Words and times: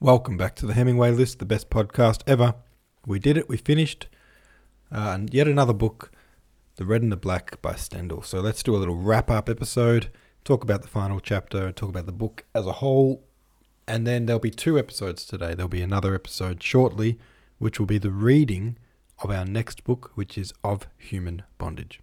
Welcome 0.00 0.36
back 0.36 0.54
to 0.56 0.66
the 0.66 0.74
Hemingway 0.74 1.10
List, 1.12 1.38
the 1.38 1.46
best 1.46 1.70
podcast 1.70 2.20
ever. 2.26 2.54
We 3.06 3.18
did 3.18 3.38
it, 3.38 3.48
we 3.48 3.56
finished. 3.56 4.08
Uh, 4.92 5.12
and 5.14 5.32
yet 5.32 5.48
another 5.48 5.72
book, 5.72 6.12
The 6.74 6.84
Red 6.84 7.00
and 7.00 7.10
the 7.10 7.16
Black 7.16 7.62
by 7.62 7.76
Stendhal. 7.76 8.20
So 8.20 8.40
let's 8.40 8.62
do 8.62 8.76
a 8.76 8.78
little 8.78 8.96
wrap 8.96 9.30
up 9.30 9.48
episode, 9.48 10.10
talk 10.44 10.62
about 10.62 10.82
the 10.82 10.88
final 10.88 11.18
chapter, 11.18 11.72
talk 11.72 11.88
about 11.88 12.04
the 12.04 12.12
book 12.12 12.44
as 12.54 12.66
a 12.66 12.72
whole. 12.72 13.24
And 13.88 14.06
then 14.06 14.26
there'll 14.26 14.38
be 14.38 14.50
two 14.50 14.78
episodes 14.78 15.24
today. 15.24 15.54
There'll 15.54 15.66
be 15.66 15.80
another 15.80 16.14
episode 16.14 16.62
shortly, 16.62 17.18
which 17.56 17.80
will 17.80 17.86
be 17.86 17.96
the 17.96 18.10
reading 18.10 18.76
of 19.22 19.30
our 19.30 19.46
next 19.46 19.82
book, 19.82 20.10
which 20.14 20.36
is 20.36 20.52
Of 20.62 20.88
Human 20.98 21.42
Bondage. 21.56 22.00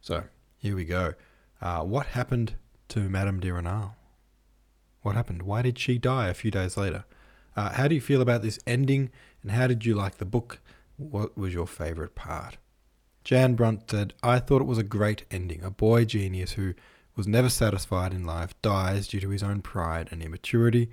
So 0.00 0.24
here 0.56 0.74
we 0.74 0.86
go. 0.86 1.12
Uh, 1.60 1.82
what 1.82 2.06
happened 2.06 2.54
to 2.88 3.10
Madame 3.10 3.40
de 3.40 3.52
Renal? 3.52 3.94
What 5.02 5.16
happened? 5.16 5.42
Why 5.42 5.62
did 5.62 5.78
she 5.78 5.98
die 5.98 6.28
a 6.28 6.34
few 6.34 6.50
days 6.50 6.76
later? 6.76 7.04
Uh, 7.56 7.70
how 7.70 7.88
do 7.88 7.94
you 7.94 8.00
feel 8.00 8.22
about 8.22 8.42
this 8.42 8.58
ending, 8.66 9.10
and 9.42 9.50
how 9.50 9.66
did 9.66 9.84
you 9.84 9.94
like 9.94 10.16
the 10.16 10.24
book? 10.24 10.60
What 10.96 11.36
was 11.36 11.52
your 11.52 11.66
favourite 11.66 12.14
part? 12.14 12.56
Jan 13.24 13.54
Brunt 13.54 13.90
said, 13.90 14.14
I 14.22 14.38
thought 14.38 14.62
it 14.62 14.66
was 14.66 14.78
a 14.78 14.84
great 14.84 15.24
ending. 15.30 15.62
A 15.62 15.70
boy 15.70 16.04
genius 16.04 16.52
who 16.52 16.74
was 17.14 17.26
never 17.26 17.48
satisfied 17.48 18.14
in 18.14 18.24
life 18.24 18.54
dies 18.62 19.08
due 19.08 19.20
to 19.20 19.28
his 19.28 19.42
own 19.42 19.60
pride 19.60 20.08
and 20.10 20.22
immaturity. 20.22 20.90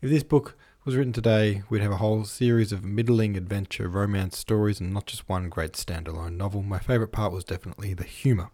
If 0.00 0.10
this 0.10 0.22
book 0.22 0.56
was 0.84 0.96
written 0.96 1.12
today, 1.12 1.62
we'd 1.70 1.82
have 1.82 1.92
a 1.92 1.98
whole 1.98 2.24
series 2.24 2.72
of 2.72 2.84
middling 2.84 3.36
adventure 3.36 3.88
romance 3.88 4.36
stories 4.36 4.80
and 4.80 4.92
not 4.92 5.06
just 5.06 5.28
one 5.28 5.48
great 5.48 5.72
standalone 5.74 6.36
novel. 6.36 6.62
My 6.62 6.78
favourite 6.78 7.12
part 7.12 7.32
was 7.32 7.44
definitely 7.44 7.94
the 7.94 8.04
humour. 8.04 8.50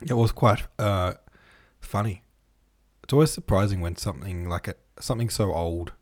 It 0.00 0.14
was 0.14 0.30
quite 0.30 0.62
uh, 0.78 1.14
funny 1.80 2.22
it's 3.06 3.12
always 3.12 3.30
surprising 3.30 3.80
when 3.80 3.94
something 3.94 4.48
like 4.48 4.66
a, 4.66 4.74
something 4.98 5.30
so 5.30 5.54
old 5.54 5.92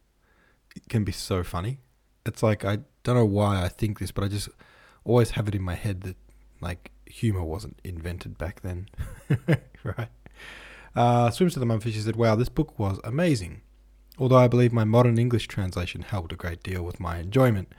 can 0.89 1.05
be 1.05 1.13
so 1.13 1.45
funny. 1.45 1.81
It's 2.25 2.43
like 2.43 2.65
I 2.65 2.79
don't 3.03 3.15
know 3.15 3.27
why 3.27 3.63
I 3.63 3.69
think 3.69 3.99
this, 3.99 4.11
but 4.11 4.25
I 4.25 4.29
just 4.29 4.49
always 5.05 5.33
have 5.33 5.47
it 5.47 5.55
in 5.55 5.61
my 5.61 5.75
head 5.75 6.01
that 6.05 6.17
like 6.63 6.93
humor 7.05 7.45
wasn't 7.45 7.79
invented 7.85 8.39
back 8.39 8.63
then, 8.63 8.89
right? 9.85 10.09
Uh, 10.97 11.29
Swims 11.29 11.53
to 11.53 11.61
the 11.61 11.67
Mumfish 11.67 12.03
said, 12.03 12.17
"Wow, 12.17 12.37
this 12.37 12.49
book 12.49 12.79
was 12.79 12.99
amazing." 13.05 13.61
Although 14.17 14.39
I 14.39 14.49
believe 14.49 14.73
my 14.73 14.85
modern 14.85 15.19
English 15.19 15.47
translation 15.47 16.01
helped 16.01 16.33
a 16.33 16.37
great 16.37 16.63
deal 16.63 16.83
with 16.83 17.01
my 17.01 17.19
enjoyment. 17.19 17.71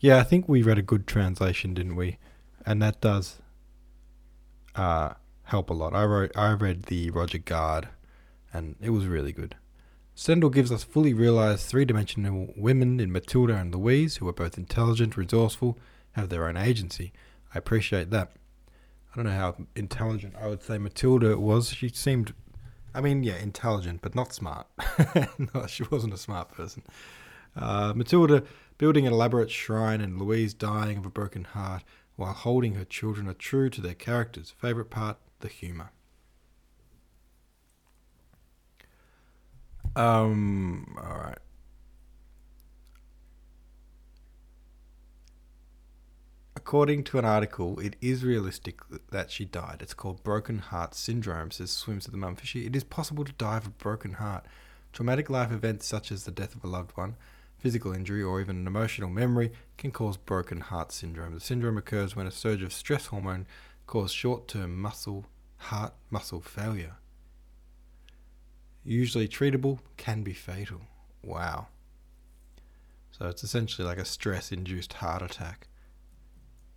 Yeah, 0.00 0.18
I 0.18 0.24
think 0.24 0.48
we 0.48 0.64
read 0.64 0.78
a 0.78 0.82
good 0.82 1.06
translation, 1.06 1.74
didn't 1.74 1.94
we? 1.94 2.18
And 2.66 2.82
that 2.82 3.00
does 3.00 3.40
uh, 4.74 5.14
help 5.44 5.70
a 5.70 5.74
lot. 5.74 5.94
I 5.94 6.04
wrote, 6.06 6.36
I 6.36 6.54
read 6.54 6.84
the 6.84 7.10
Roger 7.10 7.38
Gard 7.38 7.88
and 8.52 8.76
it 8.80 8.90
was 8.90 9.06
really 9.06 9.32
good. 9.32 9.56
Stendhal 10.14 10.50
gives 10.50 10.70
us 10.70 10.84
fully 10.84 11.14
realized 11.14 11.66
three 11.66 11.84
dimensional 11.84 12.52
women 12.56 13.00
in 13.00 13.10
Matilda 13.10 13.56
and 13.56 13.74
Louise 13.74 14.16
who 14.16 14.28
are 14.28 14.32
both 14.32 14.58
intelligent, 14.58 15.16
resourceful, 15.16 15.78
have 16.12 16.28
their 16.28 16.46
own 16.46 16.56
agency. 16.56 17.12
I 17.54 17.58
appreciate 17.58 18.10
that. 18.10 18.32
I 19.12 19.16
don't 19.16 19.24
know 19.26 19.32
how 19.32 19.56
intelligent 19.74 20.34
I 20.40 20.48
would 20.48 20.62
say 20.62 20.78
Matilda 20.78 21.38
was. 21.38 21.70
She 21.70 21.88
seemed, 21.88 22.34
I 22.94 23.00
mean, 23.00 23.22
yeah, 23.22 23.36
intelligent, 23.36 24.00
but 24.02 24.14
not 24.14 24.34
smart. 24.34 24.66
no, 25.54 25.66
she 25.66 25.84
wasn't 25.90 26.14
a 26.14 26.18
smart 26.18 26.50
person. 26.50 26.82
Uh, 27.56 27.92
Matilda 27.94 28.42
building 28.78 29.06
an 29.06 29.12
elaborate 29.12 29.50
shrine 29.50 30.00
and 30.00 30.18
Louise 30.18 30.54
dying 30.54 30.98
of 30.98 31.06
a 31.06 31.10
broken 31.10 31.44
heart 31.44 31.84
while 32.16 32.32
holding 32.32 32.74
her 32.74 32.84
children 32.84 33.28
are 33.28 33.34
true 33.34 33.70
to 33.70 33.80
their 33.80 33.94
characters. 33.94 34.54
Favorite 34.58 34.90
part, 34.90 35.18
the 35.40 35.48
humor. 35.48 35.90
Um. 39.94 40.96
All 40.96 41.18
right. 41.18 41.38
According 46.56 47.04
to 47.04 47.18
an 47.18 47.24
article, 47.24 47.78
it 47.80 47.96
is 48.00 48.24
realistic 48.24 48.80
that 49.10 49.30
she 49.30 49.44
died. 49.44 49.78
It's 49.80 49.92
called 49.92 50.22
broken 50.22 50.58
heart 50.58 50.94
syndrome, 50.94 51.50
says 51.50 51.70
Swims 51.70 52.04
to 52.04 52.10
the 52.10 52.16
Mumfishy. 52.16 52.66
It 52.66 52.74
is 52.74 52.84
possible 52.84 53.24
to 53.24 53.32
die 53.32 53.58
of 53.58 53.66
a 53.66 53.70
broken 53.70 54.14
heart. 54.14 54.46
Traumatic 54.92 55.28
life 55.28 55.52
events 55.52 55.86
such 55.86 56.10
as 56.10 56.24
the 56.24 56.30
death 56.30 56.54
of 56.54 56.64
a 56.64 56.68
loved 56.68 56.96
one, 56.96 57.16
physical 57.58 57.92
injury, 57.92 58.22
or 58.22 58.40
even 58.40 58.56
an 58.56 58.66
emotional 58.66 59.10
memory 59.10 59.52
can 59.76 59.90
cause 59.90 60.16
broken 60.16 60.60
heart 60.60 60.92
syndrome. 60.92 61.34
The 61.34 61.40
syndrome 61.40 61.76
occurs 61.76 62.16
when 62.16 62.26
a 62.26 62.30
surge 62.30 62.62
of 62.62 62.72
stress 62.72 63.06
hormone 63.06 63.46
causes 63.86 64.12
short 64.12 64.48
term 64.48 64.80
muscle, 64.80 65.26
heart 65.58 65.92
muscle 66.10 66.40
failure 66.40 66.96
usually 68.84 69.28
treatable, 69.28 69.78
can 69.96 70.22
be 70.22 70.32
fatal. 70.32 70.82
Wow. 71.22 71.68
So 73.10 73.28
it's 73.28 73.44
essentially 73.44 73.86
like 73.86 73.98
a 73.98 74.04
stress 74.04 74.50
induced 74.50 74.94
heart 74.94 75.22
attack. 75.22 75.68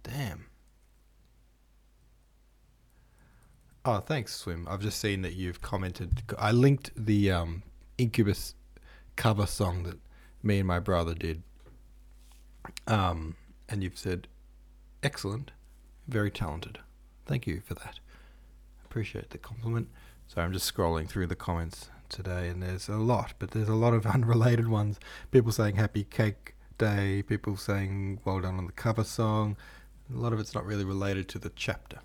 Damn. 0.03 0.45
Oh, 3.83 3.99
thanks, 3.99 4.35
Swim. 4.35 4.67
I've 4.69 4.81
just 4.81 4.99
seen 4.99 5.21
that 5.21 5.33
you've 5.33 5.61
commented. 5.61 6.23
I 6.37 6.51
linked 6.51 6.91
the 6.95 7.31
um, 7.31 7.63
Incubus 7.97 8.55
cover 9.15 9.45
song 9.45 9.83
that 9.83 9.99
me 10.43 10.59
and 10.59 10.67
my 10.67 10.79
brother 10.79 11.13
did. 11.13 11.43
Um, 12.87 13.35
and 13.69 13.83
you've 13.83 13.97
said, 13.97 14.27
excellent, 15.03 15.51
very 16.07 16.31
talented. 16.31 16.79
Thank 17.25 17.47
you 17.47 17.61
for 17.63 17.75
that. 17.75 17.99
Appreciate 18.85 19.29
the 19.29 19.37
compliment. 19.37 19.89
So 20.27 20.41
I'm 20.41 20.51
just 20.53 20.73
scrolling 20.73 21.07
through 21.07 21.27
the 21.27 21.35
comments 21.35 21.89
today, 22.09 22.49
and 22.49 22.61
there's 22.61 22.89
a 22.89 22.97
lot, 22.97 23.33
but 23.39 23.51
there's 23.51 23.69
a 23.69 23.75
lot 23.75 23.93
of 23.93 24.05
unrelated 24.15 24.67
ones. 24.67 24.99
People 25.31 25.51
saying 25.51 25.75
Happy 25.75 26.03
Cake 26.03 26.55
Day, 26.77 27.23
people 27.23 27.57
saying 27.57 28.19
well 28.25 28.41
done 28.41 28.57
on 28.57 28.65
the 28.65 28.73
cover 28.73 29.03
song. 29.03 29.55
A 30.13 30.17
lot 30.17 30.33
of 30.33 30.39
it's 30.39 30.53
not 30.53 30.65
really 30.65 30.83
related 30.83 31.27
to 31.29 31.39
the 31.39 31.51
chapter, 31.55 31.99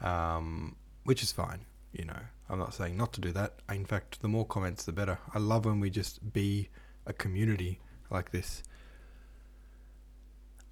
um, 0.00 0.76
which 1.04 1.22
is 1.22 1.32
fine. 1.32 1.66
You 1.92 2.06
know, 2.06 2.18
I'm 2.48 2.58
not 2.58 2.74
saying 2.74 2.96
not 2.96 3.12
to 3.14 3.20
do 3.20 3.32
that. 3.32 3.54
In 3.70 3.84
fact, 3.84 4.20
the 4.22 4.28
more 4.28 4.46
comments, 4.46 4.84
the 4.84 4.92
better. 4.92 5.18
I 5.34 5.38
love 5.38 5.64
when 5.64 5.80
we 5.80 5.90
just 5.90 6.32
be 6.32 6.68
a 7.06 7.12
community 7.12 7.80
like 8.10 8.30
this. 8.30 8.62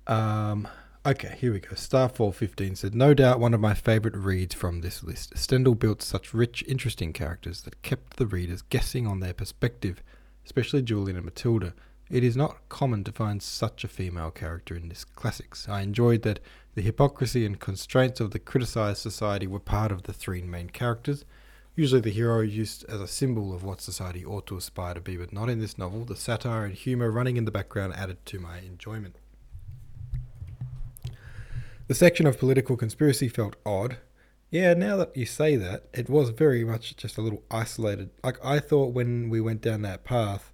Um, 0.06 0.68
Okay, 1.06 1.36
here 1.38 1.52
we 1.52 1.60
go. 1.60 1.68
Starfall15 1.68 2.76
said, 2.76 2.92
No 2.92 3.14
doubt 3.14 3.38
one 3.38 3.54
of 3.54 3.60
my 3.60 3.74
favourite 3.74 4.16
reads 4.16 4.56
from 4.56 4.80
this 4.80 5.04
list. 5.04 5.38
Stendhal 5.38 5.76
built 5.76 6.02
such 6.02 6.34
rich, 6.34 6.64
interesting 6.66 7.12
characters 7.12 7.60
that 7.60 7.80
kept 7.82 8.16
the 8.16 8.26
readers 8.26 8.62
guessing 8.62 9.06
on 9.06 9.20
their 9.20 9.32
perspective, 9.32 10.02
especially 10.44 10.82
Julian 10.82 11.16
and 11.16 11.24
Matilda. 11.24 11.74
It 12.10 12.24
is 12.24 12.36
not 12.36 12.68
common 12.68 13.04
to 13.04 13.12
find 13.12 13.40
such 13.40 13.84
a 13.84 13.88
female 13.88 14.32
character 14.32 14.74
in 14.74 14.88
this 14.88 15.04
classics. 15.04 15.68
I 15.68 15.82
enjoyed 15.82 16.22
that 16.22 16.40
the 16.74 16.82
hypocrisy 16.82 17.46
and 17.46 17.60
constraints 17.60 18.18
of 18.18 18.32
the 18.32 18.40
criticised 18.40 18.98
society 18.98 19.46
were 19.46 19.60
part 19.60 19.92
of 19.92 20.02
the 20.02 20.12
three 20.12 20.42
main 20.42 20.70
characters. 20.70 21.24
Usually 21.76 22.00
the 22.00 22.10
hero 22.10 22.40
used 22.40 22.84
as 22.88 23.00
a 23.00 23.06
symbol 23.06 23.54
of 23.54 23.62
what 23.62 23.80
society 23.80 24.24
ought 24.24 24.48
to 24.48 24.56
aspire 24.56 24.94
to 24.94 25.00
be, 25.00 25.16
but 25.16 25.32
not 25.32 25.50
in 25.50 25.60
this 25.60 25.78
novel. 25.78 26.04
The 26.04 26.16
satire 26.16 26.64
and 26.64 26.74
humour 26.74 27.12
running 27.12 27.36
in 27.36 27.44
the 27.44 27.52
background 27.52 27.94
added 27.94 28.26
to 28.26 28.40
my 28.40 28.58
enjoyment. 28.58 29.18
The 31.88 31.94
section 31.94 32.26
of 32.26 32.38
political 32.38 32.76
conspiracy 32.76 33.28
felt 33.28 33.56
odd. 33.64 33.98
Yeah, 34.50 34.74
now 34.74 34.96
that 34.96 35.16
you 35.16 35.26
say 35.26 35.56
that, 35.56 35.84
it 35.92 36.08
was 36.08 36.30
very 36.30 36.64
much 36.64 36.96
just 36.96 37.16
a 37.16 37.20
little 37.20 37.42
isolated. 37.50 38.10
Like, 38.24 38.44
I 38.44 38.58
thought 38.58 38.92
when 38.92 39.28
we 39.28 39.40
went 39.40 39.60
down 39.60 39.82
that 39.82 40.04
path, 40.04 40.52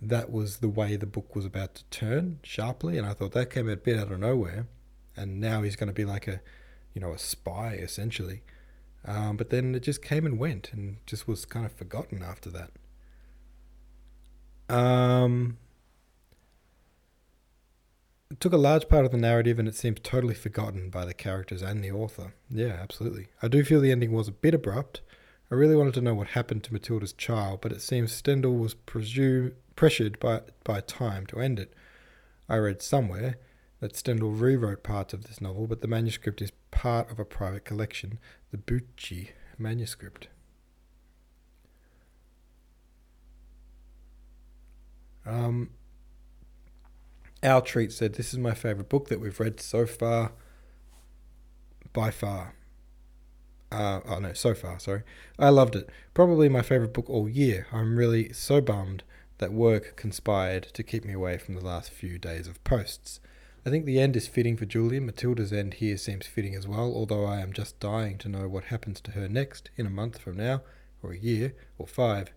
that 0.00 0.30
was 0.30 0.58
the 0.58 0.68
way 0.68 0.96
the 0.96 1.06
book 1.06 1.34
was 1.34 1.44
about 1.44 1.76
to 1.76 1.84
turn 1.86 2.40
sharply, 2.42 2.98
and 2.98 3.06
I 3.06 3.12
thought 3.12 3.32
that 3.32 3.50
came 3.50 3.68
a 3.68 3.76
bit 3.76 3.98
out 3.98 4.10
of 4.10 4.18
nowhere. 4.18 4.66
And 5.16 5.40
now 5.40 5.62
he's 5.62 5.76
going 5.76 5.88
to 5.88 5.94
be 5.94 6.04
like 6.04 6.28
a, 6.28 6.40
you 6.92 7.00
know, 7.00 7.12
a 7.12 7.18
spy 7.18 7.74
essentially. 7.74 8.42
Um, 9.04 9.36
but 9.36 9.50
then 9.50 9.74
it 9.74 9.80
just 9.80 10.02
came 10.02 10.26
and 10.26 10.38
went, 10.38 10.72
and 10.72 10.98
just 11.06 11.28
was 11.28 11.44
kind 11.44 11.64
of 11.64 11.72
forgotten 11.72 12.22
after 12.22 12.50
that. 12.50 12.70
Um, 14.68 15.58
it 18.36 18.40
took 18.40 18.52
a 18.52 18.58
large 18.58 18.86
part 18.90 19.06
of 19.06 19.12
the 19.12 19.16
narrative 19.16 19.58
and 19.58 19.66
it 19.66 19.74
seems 19.74 19.98
totally 20.02 20.34
forgotten 20.34 20.90
by 20.90 21.06
the 21.06 21.14
characters 21.14 21.62
and 21.62 21.82
the 21.82 21.90
author. 21.90 22.34
Yeah, 22.50 22.76
absolutely. 22.82 23.28
I 23.40 23.48
do 23.48 23.64
feel 23.64 23.80
the 23.80 23.90
ending 23.90 24.12
was 24.12 24.28
a 24.28 24.32
bit 24.32 24.52
abrupt. 24.52 25.00
I 25.50 25.54
really 25.54 25.74
wanted 25.74 25.94
to 25.94 26.02
know 26.02 26.12
what 26.12 26.28
happened 26.28 26.62
to 26.64 26.72
Matilda's 26.74 27.14
child, 27.14 27.62
but 27.62 27.72
it 27.72 27.80
seems 27.80 28.12
Stendhal 28.12 28.58
was 28.58 28.74
presume, 28.74 29.52
pressured 29.74 30.18
by, 30.18 30.42
by 30.64 30.82
time 30.82 31.24
to 31.28 31.40
end 31.40 31.58
it. 31.58 31.72
I 32.46 32.56
read 32.56 32.82
somewhere 32.82 33.38
that 33.80 33.96
Stendhal 33.96 34.32
rewrote 34.32 34.82
parts 34.82 35.14
of 35.14 35.24
this 35.24 35.40
novel, 35.40 35.66
but 35.66 35.80
the 35.80 35.88
manuscript 35.88 36.42
is 36.42 36.52
part 36.70 37.10
of 37.10 37.18
a 37.18 37.24
private 37.24 37.64
collection, 37.64 38.18
the 38.50 38.58
Bucci 38.58 39.30
manuscript. 39.56 40.28
Um, 45.24 45.70
our 47.46 47.60
Treat 47.62 47.92
said, 47.92 48.14
This 48.14 48.32
is 48.32 48.38
my 48.38 48.52
favourite 48.52 48.88
book 48.88 49.08
that 49.08 49.20
we've 49.20 49.38
read 49.38 49.60
so 49.60 49.86
far, 49.86 50.32
by 51.92 52.10
far. 52.10 52.54
Uh, 53.70 54.00
oh 54.06 54.18
no, 54.18 54.32
so 54.32 54.54
far, 54.54 54.78
sorry. 54.78 55.02
I 55.38 55.48
loved 55.48 55.76
it. 55.76 55.88
Probably 56.12 56.48
my 56.48 56.62
favourite 56.62 56.92
book 56.92 57.08
all 57.08 57.28
year. 57.28 57.66
I'm 57.72 57.96
really 57.96 58.32
so 58.32 58.60
bummed 58.60 59.02
that 59.38 59.52
work 59.52 59.96
conspired 59.96 60.64
to 60.74 60.82
keep 60.82 61.04
me 61.04 61.12
away 61.12 61.38
from 61.38 61.54
the 61.54 61.64
last 61.64 61.90
few 61.90 62.18
days 62.18 62.46
of 62.46 62.62
posts. 62.64 63.20
I 63.64 63.70
think 63.70 63.84
the 63.84 63.98
end 64.00 64.16
is 64.16 64.28
fitting 64.28 64.56
for 64.56 64.64
Julian. 64.64 65.06
Matilda's 65.06 65.52
end 65.52 65.74
here 65.74 65.96
seems 65.96 66.26
fitting 66.26 66.54
as 66.54 66.68
well, 66.68 66.92
although 66.94 67.24
I 67.24 67.40
am 67.40 67.52
just 67.52 67.80
dying 67.80 68.18
to 68.18 68.28
know 68.28 68.48
what 68.48 68.64
happens 68.64 69.00
to 69.02 69.12
her 69.12 69.28
next, 69.28 69.70
in 69.76 69.86
a 69.86 69.90
month 69.90 70.18
from 70.18 70.36
now, 70.36 70.62
or 71.02 71.12
a 71.12 71.18
year, 71.18 71.54
or 71.76 71.86
five. 71.86 72.32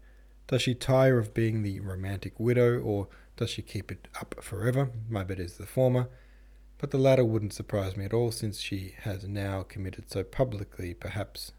Does 0.48 0.64
she 0.64 0.74
tire 0.74 1.20
of 1.20 1.36
being 1.36 1.62
the 1.62 1.80
romantic 1.80 2.40
widow, 2.40 2.80
or 2.80 3.08
does 3.40 3.50
she 3.50 3.62
keep 3.62 3.90
it 3.90 4.10
up 4.20 4.36
forever? 4.42 4.92
My 5.10 5.24
bet 5.24 5.40
is 5.40 5.56
the 5.58 5.66
former. 5.66 6.10
But 6.78 6.92
the 6.92 6.98
latter 6.98 7.24
wouldn't 7.24 7.54
surprise 7.54 7.96
me 7.96 8.04
at 8.04 8.14
all, 8.14 8.32
since 8.32 8.60
she 8.60 8.96
has 9.04 9.26
now 9.26 9.64
committed 9.64 10.12
so 10.12 10.26
publicly, 10.26 10.94
perhaps 10.94 11.54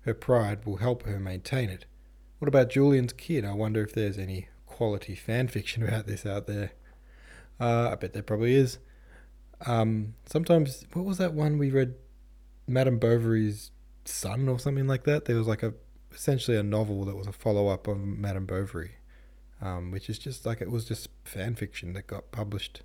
her 0.00 0.14
pride 0.14 0.66
will 0.66 0.78
help 0.78 1.04
her 1.04 1.20
maintain 1.20 1.70
it. 1.70 1.84
What 2.40 2.48
about 2.48 2.70
Julian's 2.70 3.12
kid? 3.12 3.44
I 3.44 3.52
wonder 3.52 3.84
if 3.84 3.92
there's 3.92 4.18
any 4.18 4.48
quality 4.66 5.14
fan 5.14 5.46
fiction 5.46 5.84
about 5.86 6.08
this 6.08 6.26
out 6.26 6.48
there. 6.48 6.72
Uh, 7.60 7.90
I 7.92 7.94
bet 7.94 8.12
there 8.12 8.24
probably 8.24 8.56
is. 8.56 8.78
Um, 9.64 10.14
sometimes, 10.26 10.84
what 10.92 11.04
was 11.04 11.18
that 11.18 11.34
one 11.34 11.56
we 11.56 11.70
read? 11.70 11.94
Madame 12.66 12.98
Bovary's 12.98 13.70
son 14.04 14.48
or 14.48 14.58
something 14.58 14.88
like 14.88 15.04
that. 15.04 15.26
There 15.26 15.36
was 15.36 15.46
like 15.46 15.62
a 15.62 15.74
essentially 16.12 16.56
a 16.56 16.64
novel 16.64 17.04
that 17.04 17.16
was 17.16 17.28
a 17.28 17.32
follow 17.32 17.68
up 17.68 17.86
of 17.86 17.98
Madame 17.98 18.44
Bovary, 18.44 18.92
um, 19.62 19.92
which 19.92 20.10
is 20.10 20.18
just 20.18 20.44
like 20.44 20.60
it 20.60 20.70
was 20.70 20.84
just 20.84 21.08
fan 21.24 21.54
fiction 21.54 21.92
that 21.94 22.08
got 22.08 22.32
published, 22.32 22.82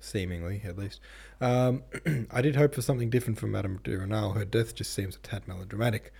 seemingly 0.00 0.62
at 0.64 0.78
least. 0.78 1.00
Um, 1.40 1.82
I 2.30 2.40
did 2.40 2.56
hope 2.56 2.74
for 2.74 2.82
something 2.82 3.10
different 3.10 3.38
from 3.38 3.50
Madame 3.50 3.80
de 3.82 3.98
Renal. 3.98 4.32
Her 4.32 4.44
death 4.44 4.74
just 4.74 4.94
seems 4.94 5.16
a 5.16 5.18
tad 5.18 5.46
melodramatic. 5.48 6.12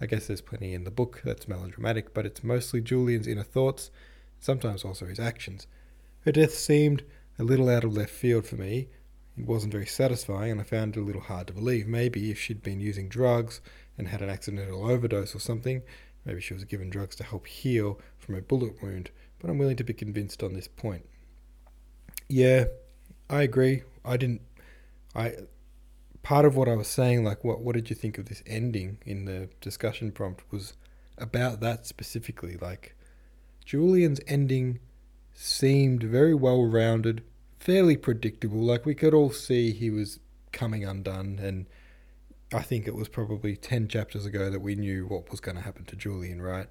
I 0.00 0.06
guess 0.06 0.26
there's 0.26 0.40
plenty 0.40 0.72
in 0.72 0.84
the 0.84 0.90
book 0.90 1.20
that's 1.24 1.46
melodramatic, 1.46 2.14
but 2.14 2.26
it's 2.26 2.42
mostly 2.42 2.80
Julian's 2.80 3.28
inner 3.28 3.44
thoughts, 3.44 3.90
sometimes 4.40 4.84
also 4.84 5.06
his 5.06 5.20
actions. 5.20 5.66
Her 6.22 6.32
death 6.32 6.54
seemed 6.54 7.04
a 7.38 7.44
little 7.44 7.68
out 7.68 7.84
of 7.84 7.96
left 7.96 8.10
field 8.10 8.46
for 8.46 8.56
me. 8.56 8.88
It 9.36 9.46
wasn't 9.46 9.72
very 9.72 9.86
satisfying, 9.86 10.52
and 10.52 10.60
I 10.60 10.64
found 10.64 10.96
it 10.96 11.00
a 11.00 11.04
little 11.04 11.20
hard 11.20 11.48
to 11.48 11.52
believe. 11.52 11.86
Maybe 11.86 12.30
if 12.30 12.40
she'd 12.40 12.62
been 12.62 12.80
using 12.80 13.08
drugs 13.08 13.60
and 13.98 14.08
had 14.08 14.22
an 14.22 14.30
accidental 14.30 14.90
overdose 14.90 15.34
or 15.34 15.40
something, 15.40 15.82
maybe 16.24 16.40
she 16.40 16.54
was 16.54 16.64
given 16.64 16.88
drugs 16.88 17.14
to 17.16 17.24
help 17.24 17.46
heal 17.46 18.00
from 18.18 18.36
a 18.36 18.40
bullet 18.40 18.82
wound, 18.82 19.10
but 19.44 19.50
I'm 19.50 19.58
willing 19.58 19.76
to 19.76 19.84
be 19.84 19.92
convinced 19.92 20.42
on 20.42 20.54
this 20.54 20.68
point. 20.68 21.04
Yeah, 22.30 22.64
I 23.28 23.42
agree. 23.42 23.82
I 24.02 24.16
didn't. 24.16 24.40
I 25.14 25.34
part 26.22 26.46
of 26.46 26.56
what 26.56 26.66
I 26.66 26.74
was 26.74 26.88
saying, 26.88 27.24
like, 27.24 27.44
what 27.44 27.60
what 27.60 27.74
did 27.74 27.90
you 27.90 27.96
think 27.96 28.16
of 28.16 28.24
this 28.30 28.42
ending 28.46 28.96
in 29.04 29.26
the 29.26 29.50
discussion 29.60 30.12
prompt, 30.12 30.50
was 30.50 30.72
about 31.18 31.60
that 31.60 31.84
specifically. 31.84 32.56
Like, 32.56 32.96
Julian's 33.66 34.18
ending 34.26 34.78
seemed 35.34 36.02
very 36.02 36.34
well 36.34 36.64
rounded, 36.64 37.22
fairly 37.60 37.98
predictable. 37.98 38.60
Like, 38.60 38.86
we 38.86 38.94
could 38.94 39.12
all 39.12 39.30
see 39.30 39.72
he 39.72 39.90
was 39.90 40.20
coming 40.52 40.86
undone, 40.86 41.38
and 41.38 41.66
I 42.50 42.62
think 42.62 42.86
it 42.86 42.94
was 42.94 43.10
probably 43.10 43.56
ten 43.56 43.88
chapters 43.88 44.24
ago 44.24 44.48
that 44.48 44.60
we 44.60 44.74
knew 44.74 45.04
what 45.04 45.30
was 45.30 45.40
going 45.40 45.56
to 45.58 45.62
happen 45.62 45.84
to 45.84 45.96
Julian, 45.96 46.40
right? 46.40 46.68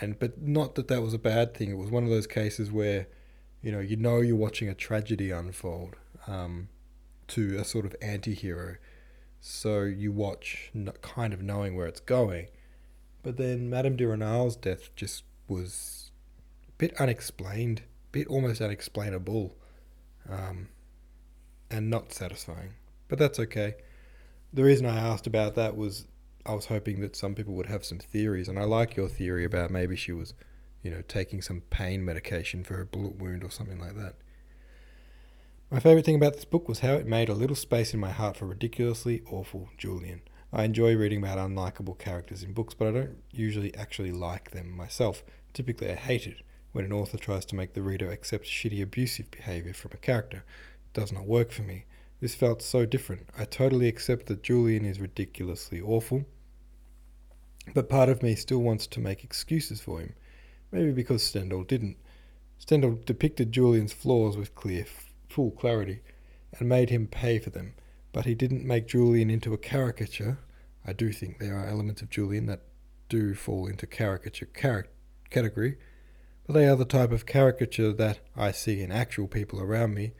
And 0.00 0.18
but 0.18 0.40
not 0.40 0.74
that 0.74 0.88
that 0.88 1.02
was 1.02 1.14
a 1.14 1.18
bad 1.18 1.54
thing. 1.54 1.70
It 1.70 1.78
was 1.78 1.90
one 1.90 2.04
of 2.04 2.10
those 2.10 2.26
cases 2.26 2.70
where, 2.70 3.06
you 3.62 3.72
know, 3.72 3.80
you 3.80 3.96
know 3.96 4.20
you're 4.20 4.36
watching 4.36 4.68
a 4.68 4.74
tragedy 4.74 5.30
unfold. 5.30 5.96
Um, 6.26 6.68
to 7.28 7.56
a 7.58 7.64
sort 7.64 7.86
of 7.86 7.94
anti-hero 8.02 8.76
so 9.40 9.82
you 9.82 10.12
watch 10.12 10.70
kind 11.02 11.32
of 11.32 11.42
knowing 11.42 11.76
where 11.76 11.86
it's 11.86 12.00
going 12.00 12.48
but 13.22 13.36
then 13.36 13.68
madame 13.68 13.96
de 13.96 14.06
renal's 14.06 14.56
death 14.56 14.94
just 14.96 15.24
was 15.48 16.10
a 16.68 16.72
bit 16.72 16.94
unexplained 17.00 17.80
a 17.80 18.12
bit 18.12 18.26
almost 18.26 18.60
unexplainable 18.60 19.54
um, 20.28 20.68
and 21.70 21.90
not 21.90 22.12
satisfying 22.12 22.70
but 23.08 23.18
that's 23.18 23.38
okay 23.38 23.74
the 24.52 24.64
reason 24.64 24.86
i 24.86 24.98
asked 24.98 25.26
about 25.26 25.54
that 25.54 25.76
was 25.76 26.06
i 26.46 26.54
was 26.54 26.66
hoping 26.66 27.00
that 27.00 27.16
some 27.16 27.34
people 27.34 27.54
would 27.54 27.66
have 27.66 27.84
some 27.84 27.98
theories 27.98 28.48
and 28.48 28.58
i 28.58 28.64
like 28.64 28.96
your 28.96 29.08
theory 29.08 29.44
about 29.44 29.70
maybe 29.70 29.96
she 29.96 30.12
was 30.12 30.34
you 30.82 30.90
know 30.90 31.02
taking 31.08 31.40
some 31.40 31.62
pain 31.70 32.04
medication 32.04 32.62
for 32.62 32.80
a 32.80 32.86
bullet 32.86 33.16
wound 33.16 33.42
or 33.42 33.50
something 33.50 33.78
like 33.78 33.96
that 33.96 34.14
my 35.74 35.80
favourite 35.80 36.04
thing 36.04 36.14
about 36.14 36.34
this 36.34 36.44
book 36.44 36.68
was 36.68 36.80
how 36.80 36.92
it 36.92 37.04
made 37.04 37.28
a 37.28 37.34
little 37.34 37.56
space 37.56 37.94
in 37.94 37.98
my 37.98 38.12
heart 38.12 38.36
for 38.36 38.46
ridiculously 38.46 39.22
awful 39.28 39.70
Julian. 39.76 40.20
I 40.52 40.62
enjoy 40.62 40.94
reading 40.94 41.18
about 41.18 41.38
unlikable 41.38 41.98
characters 41.98 42.44
in 42.44 42.52
books, 42.52 42.74
but 42.74 42.86
I 42.86 42.90
don't 42.92 43.16
usually 43.32 43.74
actually 43.74 44.12
like 44.12 44.52
them 44.52 44.70
myself. 44.70 45.24
Typically, 45.52 45.90
I 45.90 45.96
hate 45.96 46.28
it 46.28 46.42
when 46.70 46.84
an 46.84 46.92
author 46.92 47.18
tries 47.18 47.44
to 47.46 47.56
make 47.56 47.72
the 47.72 47.82
reader 47.82 48.08
accept 48.08 48.44
shitty 48.44 48.82
abusive 48.82 49.32
behaviour 49.32 49.72
from 49.72 49.90
a 49.94 49.96
character. 49.96 50.44
It 50.46 51.00
does 51.00 51.10
not 51.10 51.26
work 51.26 51.50
for 51.50 51.62
me. 51.62 51.86
This 52.20 52.36
felt 52.36 52.62
so 52.62 52.86
different. 52.86 53.28
I 53.36 53.44
totally 53.44 53.88
accept 53.88 54.26
that 54.26 54.44
Julian 54.44 54.84
is 54.84 55.00
ridiculously 55.00 55.80
awful, 55.80 56.24
but 57.72 57.88
part 57.88 58.08
of 58.08 58.22
me 58.22 58.34
still 58.34 58.58
wants 58.58 58.86
to 58.88 59.00
make 59.00 59.24
excuses 59.24 59.80
for 59.80 60.00
him. 60.00 60.14
Maybe 60.70 60.92
because 60.92 61.22
Stendhal 61.22 61.64
didn't. 61.64 61.96
Stendhal 62.58 62.98
depicted 63.04 63.52
Julian's 63.52 63.92
flaws 63.92 64.36
with 64.36 64.54
clear 64.54 64.86
full 65.28 65.50
clarity 65.52 66.00
and 66.58 66.68
made 66.68 66.90
him 66.90 67.06
pay 67.06 67.38
for 67.38 67.50
them. 67.50 67.74
But 68.12 68.26
he 68.26 68.34
didn't 68.34 68.66
make 68.66 68.86
Julian 68.86 69.30
into 69.30 69.54
a 69.54 69.58
caricature. 69.58 70.38
I 70.86 70.92
do 70.92 71.12
think 71.12 71.38
there 71.38 71.58
are 71.58 71.66
elements 71.66 72.02
of 72.02 72.10
Julian 72.10 72.46
that 72.46 72.62
do 73.08 73.34
fall 73.34 73.66
into 73.66 73.86
caricature 73.86 74.46
car- 74.46 74.88
category, 75.30 75.76
but 76.46 76.52
they 76.52 76.66
are 76.66 76.76
the 76.76 76.84
type 76.84 77.12
of 77.12 77.26
caricature 77.26 77.92
that 77.92 78.20
I 78.36 78.52
see 78.52 78.80
in 78.80 78.92
actual 78.92 79.28
people 79.28 79.60
around 79.60 79.94
me, 79.94 80.12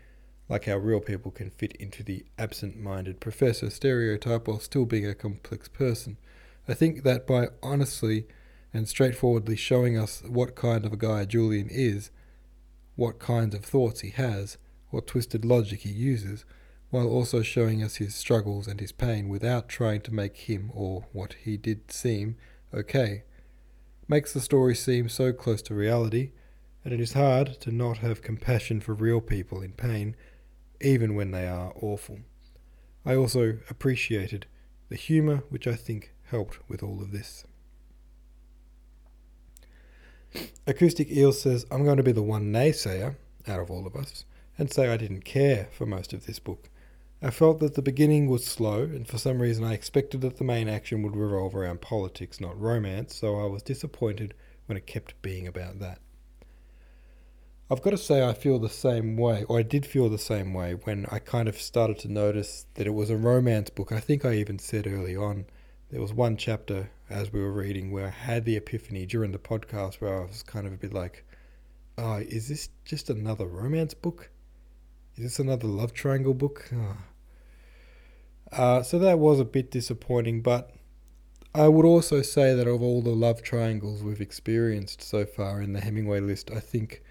like 0.48 0.64
how 0.66 0.76
real 0.76 1.00
people 1.00 1.30
can 1.30 1.50
fit 1.50 1.72
into 1.76 2.02
the 2.02 2.24
absent 2.38 2.76
minded 2.76 3.20
professor 3.20 3.70
stereotype 3.70 4.48
while 4.48 4.60
still 4.60 4.84
being 4.84 5.06
a 5.06 5.14
complex 5.14 5.68
person. 5.68 6.16
I 6.66 6.74
think 6.74 7.02
that 7.02 7.26
by 7.26 7.48
honestly 7.62 8.26
and 8.72 8.88
straightforwardly 8.88 9.56
showing 9.56 9.98
us 9.98 10.22
what 10.26 10.56
kind 10.56 10.84
of 10.84 10.92
a 10.92 10.96
guy 10.96 11.24
Julian 11.24 11.68
is, 11.70 12.10
what 12.96 13.18
kinds 13.18 13.54
of 13.54 13.64
thoughts 13.64 14.00
he 14.00 14.10
has, 14.10 14.58
what 14.90 15.06
twisted 15.06 15.44
logic 15.44 15.80
he 15.80 15.90
uses, 15.90 16.44
while 16.90 17.08
also 17.08 17.42
showing 17.42 17.82
us 17.82 17.96
his 17.96 18.14
struggles 18.14 18.66
and 18.66 18.80
his 18.80 18.92
pain 18.92 19.28
without 19.28 19.68
trying 19.68 20.00
to 20.02 20.14
make 20.14 20.36
him, 20.36 20.70
or 20.72 21.06
what 21.12 21.34
he 21.44 21.56
did 21.56 21.90
seem, 21.90 22.36
okay. 22.72 23.24
Makes 24.06 24.32
the 24.32 24.40
story 24.40 24.74
seem 24.74 25.08
so 25.08 25.32
close 25.32 25.60
to 25.62 25.74
reality, 25.74 26.30
and 26.84 26.94
it 26.94 27.00
is 27.00 27.14
hard 27.14 27.60
to 27.60 27.72
not 27.72 27.98
have 27.98 28.22
compassion 28.22 28.80
for 28.80 28.94
real 28.94 29.20
people 29.20 29.60
in 29.60 29.72
pain, 29.72 30.14
even 30.80 31.14
when 31.14 31.30
they 31.30 31.48
are 31.48 31.72
awful. 31.80 32.20
I 33.04 33.16
also 33.16 33.58
appreciated 33.68 34.46
the 34.88 34.96
humour, 34.96 35.42
which 35.48 35.66
I 35.66 35.74
think 35.74 36.13
helped 36.30 36.58
with 36.68 36.82
all 36.82 37.00
of 37.00 37.12
this. 37.12 37.44
Acoustic 40.66 41.10
Eel 41.10 41.32
says, 41.32 41.64
I'm 41.70 41.84
going 41.84 41.96
to 41.96 42.02
be 42.02 42.12
the 42.12 42.22
one 42.22 42.52
naysayer 42.52 43.16
out 43.46 43.60
of 43.60 43.70
all 43.70 43.86
of 43.86 43.94
us 43.94 44.24
and 44.58 44.72
say 44.72 44.88
I 44.88 44.96
didn't 44.96 45.24
care 45.24 45.68
for 45.72 45.86
most 45.86 46.12
of 46.12 46.26
this 46.26 46.38
book. 46.38 46.68
I 47.22 47.30
felt 47.30 47.60
that 47.60 47.74
the 47.74 47.82
beginning 47.82 48.28
was 48.28 48.44
slow, 48.44 48.82
and 48.82 49.08
for 49.08 49.16
some 49.16 49.40
reason 49.40 49.64
I 49.64 49.72
expected 49.72 50.20
that 50.20 50.36
the 50.36 50.44
main 50.44 50.68
action 50.68 51.02
would 51.02 51.16
revolve 51.16 51.54
around 51.54 51.80
politics, 51.80 52.40
not 52.40 52.60
romance, 52.60 53.14
so 53.14 53.40
I 53.40 53.46
was 53.46 53.62
disappointed 53.62 54.34
when 54.66 54.76
it 54.76 54.86
kept 54.86 55.20
being 55.22 55.46
about 55.46 55.78
that. 55.78 56.00
I've 57.70 57.80
got 57.80 57.90
to 57.90 57.98
say, 57.98 58.22
I 58.22 58.34
feel 58.34 58.58
the 58.58 58.68
same 58.68 59.16
way, 59.16 59.44
or 59.44 59.58
I 59.58 59.62
did 59.62 59.86
feel 59.86 60.10
the 60.10 60.18
same 60.18 60.52
way 60.52 60.74
when 60.74 61.06
I 61.10 61.18
kind 61.18 61.48
of 61.48 61.58
started 61.58 61.98
to 62.00 62.12
notice 62.12 62.66
that 62.74 62.86
it 62.86 62.92
was 62.92 63.08
a 63.08 63.16
romance 63.16 63.70
book. 63.70 63.90
I 63.90 64.00
think 64.00 64.24
I 64.24 64.34
even 64.34 64.58
said 64.58 64.86
early 64.86 65.16
on, 65.16 65.46
there 65.94 66.02
was 66.02 66.12
one 66.12 66.36
chapter 66.36 66.90
as 67.08 67.32
we 67.32 67.40
were 67.40 67.52
reading 67.52 67.92
where 67.92 68.06
I 68.06 68.10
had 68.10 68.44
the 68.44 68.56
epiphany 68.56 69.06
during 69.06 69.30
the 69.30 69.38
podcast 69.38 70.00
where 70.00 70.22
I 70.22 70.26
was 70.26 70.42
kind 70.42 70.66
of 70.66 70.72
a 70.72 70.76
bit 70.76 70.92
like, 70.92 71.24
oh, 71.96 72.16
is 72.16 72.48
this 72.48 72.68
just 72.84 73.10
another 73.10 73.46
romance 73.46 73.94
book? 73.94 74.28
Is 75.14 75.22
this 75.22 75.38
another 75.38 75.68
love 75.68 75.92
triangle 75.92 76.34
book? 76.34 76.68
Oh. 76.74 76.96
Uh, 78.50 78.82
so 78.82 78.98
that 78.98 79.20
was 79.20 79.38
a 79.38 79.44
bit 79.44 79.70
disappointing, 79.70 80.42
but 80.42 80.72
I 81.54 81.68
would 81.68 81.86
also 81.86 82.22
say 82.22 82.56
that 82.56 82.66
of 82.66 82.82
all 82.82 83.00
the 83.00 83.10
love 83.10 83.40
triangles 83.40 84.02
we've 84.02 84.20
experienced 84.20 85.00
so 85.00 85.24
far 85.24 85.62
in 85.62 85.74
the 85.74 85.80
Hemingway 85.80 86.18
list, 86.18 86.50
I 86.50 86.58
think 86.58 87.04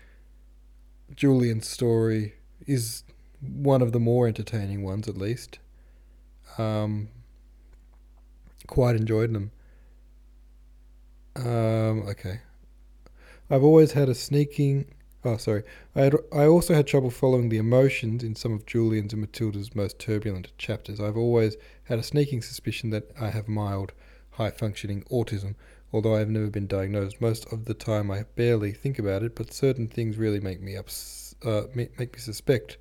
Julian's 1.15 1.69
story 1.69 2.33
is 2.67 3.05
one 3.39 3.81
of 3.81 3.93
the 3.93 3.99
more 4.01 4.27
entertaining 4.27 4.83
ones, 4.83 5.07
at 5.07 5.15
least. 5.15 5.59
Um, 6.57 7.07
quite 8.73 8.95
enjoyed 8.95 9.31
them. 9.31 9.51
Um, 11.35 12.07
okay. 12.09 12.39
I've 13.51 13.63
always 13.63 13.91
had 13.91 14.09
a 14.09 14.15
sneaking 14.15 14.85
Oh, 15.25 15.37
sorry. 15.37 15.63
I, 15.95 16.01
had, 16.01 16.15
I 16.33 16.45
also 16.47 16.73
had 16.73 16.85
trouble 16.85 17.09
following 17.09 17.47
the 17.47 17.57
emotions 17.57 18.23
in 18.23 18.35
some 18.35 18.51
of 18.51 18.65
Julian's 18.65 19.13
and 19.13 19.21
Matilda's 19.21 19.73
most 19.73 19.97
turbulent 19.97 20.51
chapters. 20.57 20.99
I've 20.99 21.15
always 21.15 21.55
had 21.85 21.97
a 21.97 22.03
sneaking 22.03 22.41
suspicion 22.41 22.89
that 22.89 23.09
I 23.17 23.29
have 23.29 23.47
mild, 23.47 23.93
high 24.31 24.51
functioning 24.51 25.03
autism, 25.09 25.55
although 25.93 26.15
I 26.15 26.19
have 26.19 26.29
never 26.29 26.49
been 26.49 26.67
diagnosed. 26.67 27.21
Most 27.21 27.45
of 27.53 27.63
the 27.65 27.73
time 27.73 28.11
I 28.11 28.23
barely 28.35 28.73
think 28.73 28.99
about 28.99 29.23
it, 29.23 29.33
but 29.33 29.53
certain 29.53 29.87
things 29.87 30.17
really 30.17 30.41
make 30.41 30.59
me 30.59 30.75
ups- 30.75 31.35
uh, 31.45 31.63
make 31.73 31.97
me 31.99 32.19
suspect. 32.19 32.77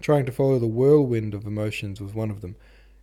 Trying 0.00 0.26
to 0.26 0.32
follow 0.32 0.60
the 0.60 0.68
whirlwind 0.68 1.34
of 1.34 1.46
emotions 1.46 2.00
was 2.00 2.14
one 2.14 2.30
of 2.30 2.42
them. 2.42 2.54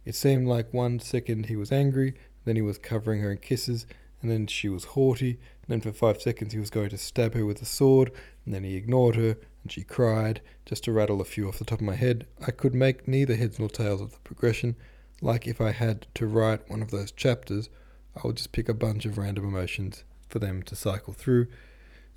It 0.05 0.15
seemed 0.15 0.47
like 0.47 0.73
one 0.73 0.99
second 0.99 1.47
he 1.47 1.55
was 1.55 1.71
angry, 1.71 2.15
then 2.45 2.55
he 2.55 2.61
was 2.61 2.77
covering 2.77 3.21
her 3.21 3.31
in 3.31 3.37
kisses, 3.37 3.85
and 4.21 4.31
then 4.31 4.47
she 4.47 4.69
was 4.69 4.85
haughty, 4.85 5.39
and 5.61 5.69
then 5.69 5.81
for 5.81 5.91
five 5.91 6.21
seconds 6.21 6.53
he 6.53 6.59
was 6.59 6.69
going 6.69 6.89
to 6.89 6.97
stab 6.97 7.33
her 7.33 7.45
with 7.45 7.61
a 7.61 7.65
sword, 7.65 8.11
and 8.45 8.53
then 8.53 8.63
he 8.63 8.75
ignored 8.75 9.15
her, 9.15 9.37
and 9.63 9.71
she 9.71 9.83
cried. 9.83 10.41
Just 10.65 10.83
to 10.85 10.91
rattle 10.91 11.21
a 11.21 11.25
few 11.25 11.47
off 11.47 11.59
the 11.59 11.65
top 11.65 11.79
of 11.79 11.85
my 11.85 11.95
head, 11.95 12.25
I 12.45 12.51
could 12.51 12.73
make 12.73 13.07
neither 13.07 13.35
heads 13.35 13.59
nor 13.59 13.69
tails 13.69 14.01
of 14.01 14.11
the 14.11 14.19
progression. 14.19 14.75
Like 15.21 15.47
if 15.47 15.59
I 15.59 15.71
had 15.71 16.07
to 16.15 16.27
write 16.27 16.69
one 16.69 16.81
of 16.81 16.91
those 16.91 17.11
chapters, 17.11 17.69
I 18.15 18.25
would 18.25 18.37
just 18.37 18.51
pick 18.51 18.69
a 18.69 18.73
bunch 18.73 19.05
of 19.05 19.17
random 19.17 19.45
emotions 19.45 20.03
for 20.27 20.39
them 20.39 20.63
to 20.63 20.75
cycle 20.75 21.13
through. 21.13 21.47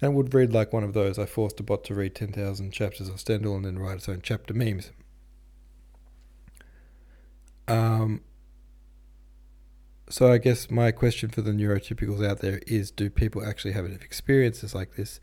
And 0.01 0.15
would 0.15 0.35
read 0.35 0.53
like 0.53 0.73
one 0.73 0.85
of 0.85 0.95
those 0.95 1.19
I 1.19 1.27
forced 1.27 1.61
a 1.61 1.63
bot 1.63 1.85
to 1.85 1.95
read 1.95 2.15
10,000 2.15 2.73
chapters 2.73 3.09
of 3.09 3.21
Stendhal 3.21 3.57
and 3.57 3.65
then 3.65 3.79
write 3.79 3.99
its 3.99 4.09
own 4.09 4.21
chapter 4.23 4.53
memes. 4.53 4.91
Um, 7.69 8.23
so 10.09 10.31
I 10.31 10.39
guess 10.39 10.71
my 10.71 10.91
question 10.91 11.31
for 11.31 11.41
the 11.43 11.53
neurotypicals 11.53 12.27
out 12.27 12.41
there 12.41 12.61
is 12.67 12.91
do 12.91 13.09
people 13.09 13.45
actually 13.45 13.73
have 13.73 13.87
experiences 13.87 14.75
like 14.75 14.97
this? 14.97 15.21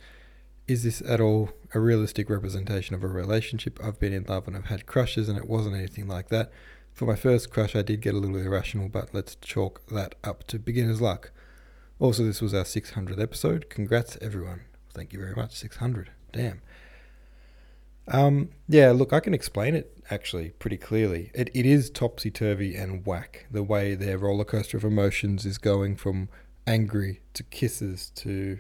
Is 0.68 0.84
this 0.84 1.02
at 1.02 1.20
all 1.20 1.52
a 1.74 1.80
realistic 1.80 2.30
representation 2.30 2.96
of 2.96 3.04
a 3.04 3.08
relationship? 3.08 3.80
I've 3.84 4.00
been 4.00 4.14
in 4.14 4.24
love 4.24 4.48
and 4.48 4.56
I've 4.56 4.66
had 4.66 4.86
crushes 4.86 5.30
and 5.30 5.38
it 5.38 5.48
wasn't 5.48 5.76
anything 5.76 6.08
like 6.08 6.30
that. 6.30 6.52
For 6.94 7.06
my 7.06 7.16
first 7.16 7.50
crush, 7.52 7.76
I 7.76 7.82
did 7.82 8.02
get 8.02 8.14
a 8.14 8.18
little 8.18 8.38
irrational, 8.38 8.90
but 8.90 9.14
let's 9.14 9.36
chalk 9.36 9.86
that 9.88 10.16
up 10.24 10.46
to 10.48 10.60
beginner's 10.60 11.02
luck. 11.02 11.32
Also, 12.00 12.24
this 12.24 12.42
was 12.42 12.54
our 12.54 12.64
600th 12.64 13.22
episode. 13.22 13.70
Congrats, 13.70 14.18
everyone. 14.22 14.62
Thank 14.94 15.14
you 15.14 15.20
very 15.20 15.36
much. 15.36 15.56
600. 15.56 16.12
Damn. 16.32 16.62
Um, 18.10 18.50
yeah, 18.68 18.92
look, 18.92 19.14
I 19.14 19.20
can 19.20 19.34
explain 19.34 19.76
it 19.76 19.96
actually 20.10 20.50
pretty 20.52 20.78
clearly. 20.78 21.32
It, 21.34 21.50
it 21.54 21.66
is 21.66 21.90
topsy 21.90 22.32
turvy 22.32 22.76
and 22.76 23.06
whack 23.06 23.46
the 23.52 23.64
way 23.64 23.96
their 23.96 24.18
roller 24.18 24.44
coaster 24.44 24.78
of 24.78 24.84
emotions 24.84 25.46
is 25.46 25.58
going 25.58 25.96
from 25.96 26.30
angry 26.66 27.22
to 27.36 27.44
kisses 27.44 28.12
to, 28.16 28.60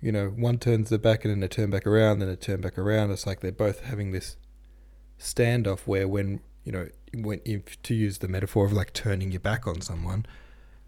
you 0.00 0.12
know, 0.12 0.28
one 0.28 0.58
turns 0.58 0.90
their 0.90 0.98
back 0.98 1.24
and 1.24 1.32
then 1.32 1.40
they 1.40 1.48
turn 1.48 1.70
back 1.70 1.86
around, 1.86 2.18
then 2.18 2.28
they 2.28 2.36
turn 2.36 2.60
back 2.60 2.78
around. 2.78 3.10
It's 3.10 3.26
like 3.26 3.40
they're 3.40 3.52
both 3.52 3.80
having 3.84 4.12
this 4.12 4.36
standoff 5.18 5.80
where 5.80 6.06
when, 6.06 6.40
you 6.64 6.72
know, 6.72 6.88
when 7.14 7.40
if 7.44 7.80
to 7.82 7.94
use 7.94 8.18
the 8.18 8.28
metaphor 8.28 8.66
of 8.66 8.72
like 8.72 8.92
turning 8.92 9.32
your 9.32 9.40
back 9.40 9.66
on 9.66 9.80
someone, 9.80 10.26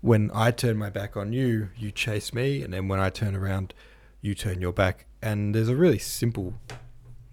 when 0.01 0.31
I 0.35 0.51
turn 0.51 0.77
my 0.77 0.91
back 0.91 1.17
on 1.17 1.33
you, 1.33 1.71
you 1.79 1.91
chase 1.91 2.35
me, 2.35 2.63
and 2.63 2.75
then 2.75 2.89
when 2.89 3.01
I 3.01 3.09
turn 3.09 3.35
around, 3.35 3.73
you 4.21 4.35
turn 4.35 4.61
your 4.61 4.73
back. 4.73 5.07
And 5.23 5.55
there's 5.55 5.71
a 5.71 5.77
really 5.77 5.99
simple 5.99 6.53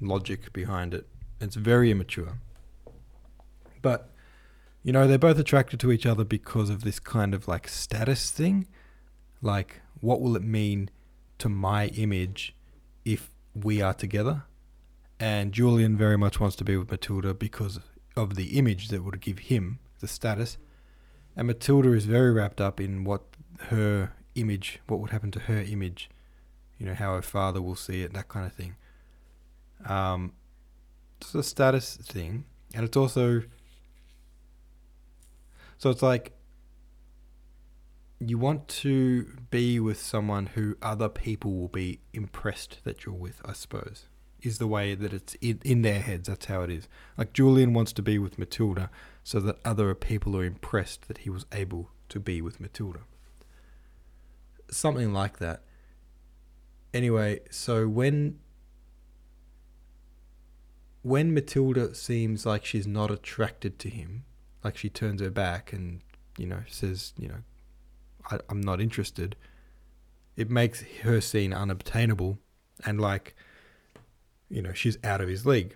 logic 0.01 0.51
behind 0.51 0.93
it. 0.93 1.07
It's 1.39 1.55
very 1.55 1.91
immature. 1.91 2.39
But, 3.81 4.11
you 4.83 4.91
know, 4.91 5.07
they're 5.07 5.17
both 5.17 5.39
attracted 5.39 5.79
to 5.79 5.91
each 5.91 6.05
other 6.05 6.23
because 6.23 6.69
of 6.69 6.83
this 6.83 6.99
kind 6.99 7.33
of 7.33 7.47
like 7.47 7.67
status 7.67 8.31
thing. 8.31 8.67
Like, 9.41 9.81
what 10.01 10.21
will 10.21 10.35
it 10.35 10.43
mean 10.43 10.89
to 11.39 11.49
my 11.49 11.87
image 11.87 12.55
if 13.05 13.31
we 13.55 13.81
are 13.81 13.93
together? 13.93 14.43
And 15.19 15.51
Julian 15.51 15.97
very 15.97 16.17
much 16.17 16.39
wants 16.39 16.55
to 16.57 16.63
be 16.63 16.75
with 16.77 16.89
Matilda 16.89 17.33
because 17.33 17.79
of 18.15 18.35
the 18.35 18.57
image 18.57 18.89
that 18.89 19.03
would 19.03 19.21
give 19.21 19.39
him 19.39 19.79
the 19.99 20.07
status. 20.07 20.57
And 21.35 21.47
Matilda 21.47 21.93
is 21.93 22.05
very 22.05 22.31
wrapped 22.31 22.59
up 22.59 22.79
in 22.79 23.03
what 23.03 23.21
her 23.69 24.13
image, 24.35 24.79
what 24.87 24.99
would 24.99 25.11
happen 25.11 25.31
to 25.31 25.39
her 25.41 25.61
image, 25.61 26.09
you 26.77 26.85
know, 26.85 26.93
how 26.95 27.15
her 27.15 27.21
father 27.21 27.61
will 27.61 27.75
see 27.75 28.01
it, 28.01 28.13
that 28.13 28.27
kind 28.27 28.45
of 28.45 28.53
thing. 28.53 28.75
Um, 29.85 30.33
it's 31.19 31.35
a 31.35 31.43
status 31.43 31.97
thing, 31.97 32.45
and 32.73 32.85
it's 32.85 32.97
also 32.97 33.43
so 35.77 35.89
it's 35.89 36.03
like 36.03 36.33
you 38.19 38.37
want 38.37 38.67
to 38.67 39.25
be 39.49 39.79
with 39.79 39.99
someone 39.99 40.45
who 40.47 40.77
other 40.79 41.09
people 41.09 41.55
will 41.55 41.67
be 41.67 42.01
impressed 42.13 42.77
that 42.83 43.03
you're 43.03 43.15
with, 43.15 43.41
I 43.43 43.53
suppose, 43.53 44.05
is 44.43 44.59
the 44.59 44.67
way 44.67 44.93
that 44.93 45.11
it's 45.11 45.33
in, 45.41 45.59
in 45.63 45.81
their 45.81 45.99
heads. 45.99 46.27
That's 46.27 46.45
how 46.45 46.61
it 46.61 46.69
is. 46.69 46.87
Like 47.17 47.33
Julian 47.33 47.73
wants 47.73 47.93
to 47.93 48.03
be 48.03 48.19
with 48.19 48.37
Matilda 48.37 48.91
so 49.23 49.39
that 49.39 49.57
other 49.65 49.95
people 49.95 50.37
are 50.37 50.43
impressed 50.43 51.07
that 51.07 51.19
he 51.19 51.31
was 51.31 51.47
able 51.51 51.89
to 52.09 52.19
be 52.19 52.43
with 52.43 52.59
Matilda. 52.59 52.99
Something 54.69 55.13
like 55.13 55.39
that. 55.39 55.63
Anyway, 56.93 57.39
so 57.49 57.87
when 57.87 58.37
when 61.01 61.33
Matilda 61.33 61.95
seems 61.95 62.45
like 62.45 62.65
she's 62.65 62.87
not 62.87 63.09
attracted 63.09 63.79
to 63.79 63.89
him, 63.89 64.25
like 64.63 64.77
she 64.77 64.89
turns 64.89 65.21
her 65.21 65.31
back 65.31 65.73
and 65.73 66.01
you 66.37 66.45
know 66.45 66.61
says, 66.67 67.13
you 67.17 67.27
know, 67.27 67.43
I, 68.29 68.39
I'm 68.49 68.61
not 68.61 68.79
interested. 68.79 69.35
It 70.35 70.49
makes 70.49 70.83
her 71.03 71.19
scene 71.21 71.53
unobtainable, 71.53 72.39
and 72.85 73.01
like, 73.01 73.35
you 74.49 74.61
know, 74.61 74.73
she's 74.73 74.97
out 75.03 75.21
of 75.21 75.29
his 75.29 75.45
league. 75.45 75.75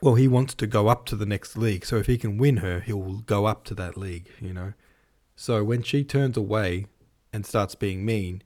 Well, 0.00 0.16
he 0.16 0.26
wants 0.26 0.54
to 0.54 0.66
go 0.66 0.88
up 0.88 1.06
to 1.06 1.16
the 1.16 1.26
next 1.26 1.56
league, 1.56 1.84
so 1.84 1.96
if 1.96 2.06
he 2.06 2.18
can 2.18 2.36
win 2.36 2.58
her, 2.58 2.80
he'll 2.80 3.20
go 3.20 3.46
up 3.46 3.64
to 3.64 3.74
that 3.76 3.96
league, 3.96 4.28
you 4.40 4.52
know. 4.52 4.72
So 5.36 5.62
when 5.62 5.82
she 5.82 6.02
turns 6.02 6.36
away 6.36 6.86
and 7.32 7.46
starts 7.46 7.74
being 7.76 8.04
mean, 8.04 8.42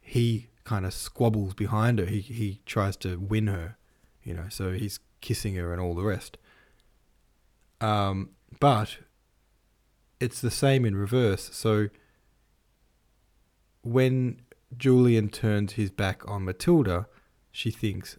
he 0.00 0.48
kind 0.64 0.84
of 0.84 0.92
squabbles 0.92 1.54
behind 1.54 1.98
her. 1.98 2.06
He 2.06 2.20
he 2.20 2.60
tries 2.66 2.96
to 2.98 3.18
win 3.18 3.46
her 3.46 3.76
you 4.22 4.34
know, 4.34 4.46
so 4.48 4.72
he's 4.72 5.00
kissing 5.20 5.54
her 5.56 5.72
and 5.72 5.80
all 5.80 5.94
the 5.94 6.02
rest. 6.02 6.38
Um, 7.80 8.30
but 8.58 8.98
it's 10.18 10.40
the 10.40 10.50
same 10.50 10.84
in 10.84 10.96
reverse. 10.96 11.50
So 11.52 11.88
when 13.82 14.42
Julian 14.76 15.28
turns 15.30 15.72
his 15.72 15.90
back 15.90 16.28
on 16.28 16.44
Matilda, 16.44 17.06
she 17.50 17.70
thinks 17.70 18.18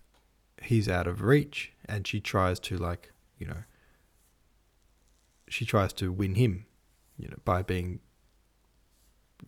he's 0.63 0.89
out 0.89 1.08
of 1.08 1.22
reach 1.22 1.74
and 1.86 2.08
she 2.08 2.20
tries 2.20 2.60
to 2.62 2.77
like, 2.77 3.12
you 3.38 3.48
know, 3.48 3.63
she 5.48 5.65
tries 5.65 5.93
to 5.93 6.12
win 6.12 6.36
him, 6.36 6.65
you 7.17 7.27
know, 7.27 7.38
by 7.43 7.62
being 7.62 8.00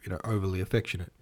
you 0.04 0.12
know, 0.12 0.20
overly 0.24 0.62
affectionate. 0.62 1.14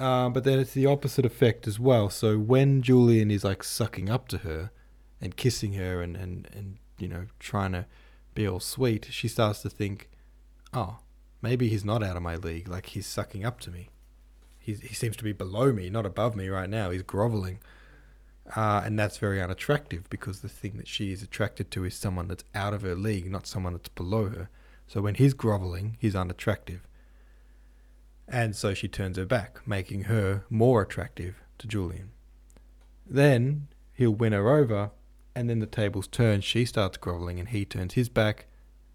Uh, 0.00 0.30
but 0.30 0.44
then 0.44 0.58
it's 0.58 0.72
the 0.72 0.86
opposite 0.86 1.26
effect 1.26 1.68
as 1.68 1.78
well. 1.78 2.08
So 2.08 2.38
when 2.38 2.80
Julian 2.80 3.30
is 3.30 3.44
like 3.44 3.62
sucking 3.62 4.08
up 4.08 4.28
to 4.28 4.38
her 4.38 4.70
and 5.20 5.36
kissing 5.36 5.74
her 5.74 6.00
and, 6.00 6.16
and, 6.16 6.48
and 6.54 6.78
you 6.98 7.06
know, 7.06 7.26
trying 7.38 7.72
to 7.72 7.84
be 8.34 8.48
all 8.48 8.60
sweet, 8.60 9.08
she 9.10 9.28
starts 9.28 9.60
to 9.60 9.68
think, 9.68 10.08
oh, 10.72 11.00
maybe 11.42 11.68
he's 11.68 11.84
not 11.84 12.02
out 12.02 12.16
of 12.16 12.22
my 12.22 12.36
league. 12.36 12.66
Like 12.66 12.86
he's 12.86 13.06
sucking 13.06 13.44
up 13.44 13.60
to 13.60 13.70
me. 13.70 13.90
He's, 14.58 14.80
he 14.80 14.94
seems 14.94 15.16
to 15.18 15.24
be 15.24 15.32
below 15.32 15.70
me, 15.70 15.90
not 15.90 16.06
above 16.06 16.34
me 16.34 16.48
right 16.48 16.70
now. 16.70 16.88
He's 16.88 17.02
groveling. 17.02 17.58
Uh, 18.56 18.80
and 18.82 18.98
that's 18.98 19.18
very 19.18 19.40
unattractive 19.40 20.08
because 20.08 20.40
the 20.40 20.48
thing 20.48 20.78
that 20.78 20.88
she 20.88 21.12
is 21.12 21.22
attracted 21.22 21.70
to 21.72 21.84
is 21.84 21.94
someone 21.94 22.26
that's 22.26 22.44
out 22.54 22.72
of 22.72 22.80
her 22.80 22.94
league, 22.94 23.30
not 23.30 23.46
someone 23.46 23.74
that's 23.74 23.90
below 23.90 24.30
her. 24.30 24.48
So 24.86 25.02
when 25.02 25.16
he's 25.16 25.34
groveling, 25.34 25.98
he's 26.00 26.16
unattractive 26.16 26.86
and 28.30 28.54
so 28.54 28.72
she 28.72 28.88
turns 28.88 29.16
her 29.16 29.26
back, 29.26 29.66
making 29.66 30.04
her 30.04 30.44
more 30.48 30.82
attractive 30.82 31.42
to 31.58 31.66
Julian. 31.66 32.12
Then 33.04 33.68
he'll 33.92 34.12
win 34.12 34.32
her 34.32 34.56
over, 34.56 34.92
and 35.34 35.50
then 35.50 35.58
the 35.58 35.66
tables 35.66 36.06
turn. 36.06 36.40
She 36.40 36.64
starts 36.64 36.96
groveling, 36.96 37.40
and 37.40 37.48
he 37.48 37.64
turns 37.64 37.94
his 37.94 38.08
back. 38.08 38.46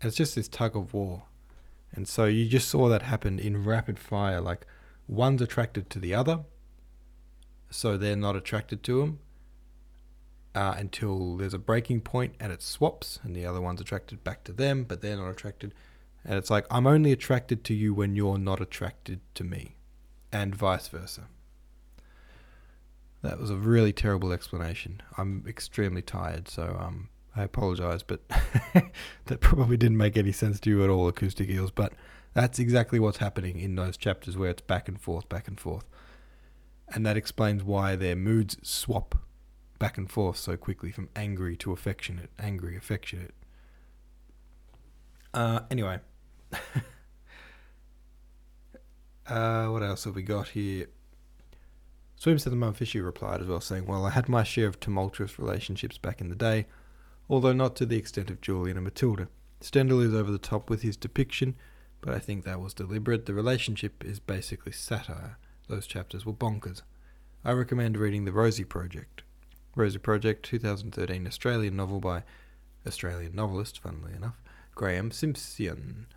It's 0.02 0.16
just 0.16 0.36
this 0.36 0.48
tug 0.48 0.76
of 0.76 0.94
war. 0.94 1.24
And 1.94 2.08
so 2.08 2.26
you 2.26 2.48
just 2.48 2.70
saw 2.70 2.88
that 2.90 3.04
happen 3.04 3.38
in 3.38 3.64
rapid 3.64 4.00
fire. 4.00 4.40
Like 4.40 4.66
one's 5.08 5.42
attracted 5.42 5.90
to 5.92 6.00
the 6.00 6.16
other, 6.16 6.40
so 7.70 7.98
they're 7.98 8.16
not 8.16 8.36
attracted 8.36 8.84
to 8.84 9.02
him 9.02 9.20
uh, 10.56 10.76
until 10.78 11.36
there's 11.36 11.54
a 11.54 11.60
breaking 11.60 12.02
point 12.02 12.36
and 12.40 12.52
it 12.54 12.62
swaps, 12.62 13.20
and 13.24 13.36
the 13.36 13.46
other 13.46 13.62
one's 13.62 13.82
attracted 13.82 14.24
back 14.24 14.46
to 14.46 14.54
them, 14.54 14.86
but 14.86 15.02
they're 15.02 15.18
not 15.18 15.30
attracted. 15.30 15.74
And 16.26 16.38
it's 16.38 16.50
like, 16.50 16.66
I'm 16.72 16.88
only 16.88 17.12
attracted 17.12 17.64
to 17.66 17.74
you 17.74 17.94
when 17.94 18.16
you're 18.16 18.40
not 18.40 18.60
attracted 18.60 19.22
to 19.36 19.44
me, 19.44 19.76
and 20.32 20.56
vice 20.56 20.88
versa. 20.88 21.28
That 23.22 23.40
was 23.40 23.50
a 23.50 23.56
really 23.56 23.94
terrible 23.94 24.32
explanation. 24.32 25.02
I'm 25.18 25.44
extremely 25.48 26.02
tired, 26.02 26.48
so 26.48 26.78
um, 26.80 27.10
I 27.36 27.44
apologize, 27.44 28.02
but 28.02 28.22
that 29.26 29.40
probably 29.40 29.78
didn't 29.78 29.98
make 29.98 30.18
any 30.18 30.32
sense 30.32 30.60
to 30.62 30.70
you 30.70 30.84
at 30.84 30.90
all, 30.90 31.08
Acoustic 31.08 31.50
Eels. 31.50 31.72
But 31.72 31.94
that's 32.34 32.60
exactly 32.60 33.00
what's 33.00 33.18
happening 33.18 33.60
in 33.60 33.76
those 33.76 33.96
chapters 33.96 34.36
where 34.38 34.50
it's 34.50 34.62
back 34.62 34.88
and 34.88 35.00
forth, 35.00 35.30
back 35.30 35.48
and 35.48 35.60
forth. 35.60 35.86
And 36.90 37.06
that 37.06 37.18
explains 37.18 37.64
why 37.64 37.96
their 37.96 38.16
moods 38.16 38.58
swap 38.62 39.16
back 39.80 39.98
and 39.98 40.10
forth 40.10 40.38
so 40.38 40.58
quickly 40.58 40.92
from 40.92 41.10
angry 41.16 41.56
to 41.58 41.72
affectionate, 41.72 42.30
angry, 42.40 42.76
affectionate. 42.76 43.34
Uh, 45.34 45.62
anyway. 45.70 46.00
uh, 49.28 49.68
what 49.68 49.84
else 49.84 50.04
have 50.04 50.16
we 50.16 50.24
got 50.24 50.50
here? 50.50 50.88
Swim 52.18 52.40
said 52.40 52.52
the 52.52 52.58
mum 52.58 52.74
Fishy 52.74 53.02
replied 53.02 53.42
as 53.42 53.48
well, 53.48 53.62
saying, 53.62 53.86
Well, 53.86 54.06
I 54.06 54.12
had 54.12 54.30
my 54.30 54.44
share 54.44 54.68
of 54.68 54.80
tumultuous 54.80 55.38
relationships 55.38 55.98
back 55.98 56.22
in 56.22 56.30
the 56.30 56.36
day, 56.36 56.66
although 57.30 57.54
not 57.54 57.76
to 57.78 57.86
the 57.86 57.98
extent 57.98 58.30
of 58.30 58.42
Julian 58.42 58.78
and 58.78 58.84
Matilda. 58.84 59.28
Stendhal 59.62 60.02
is 60.02 60.14
over 60.14 60.32
the 60.32 60.38
top 60.38 60.70
with 60.70 60.82
his 60.82 60.98
depiction, 60.98 61.56
but 62.02 62.14
I 62.14 62.20
think 62.20 62.44
that 62.44 62.62
was 62.62 62.74
deliberate. 62.74 63.26
The 63.26 63.34
relationship 63.34 64.04
is 64.04 64.20
basically 64.20 64.72
satire. 64.72 65.38
Those 65.68 65.88
chapters 65.88 66.26
were 66.26 66.34
bonkers. 66.34 66.82
I 67.44 67.52
recommend 67.52 67.98
reading 67.98 68.26
The 68.26 68.32
Rosie 68.32 68.64
Project. 68.64 69.24
Rosie 69.76 69.98
Project, 69.98 70.46
2013 70.46 71.28
Australian 71.28 71.76
novel 71.76 72.00
by 72.00 72.24
Australian 72.88 73.36
novelist, 73.36 73.80
funnily 73.80 74.14
enough, 74.14 74.42
Graeme 74.74 75.12
Simsion. 75.12 76.08